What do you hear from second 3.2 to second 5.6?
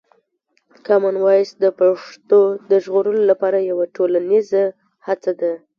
لپاره یوه ټولنیزه هڅه ده.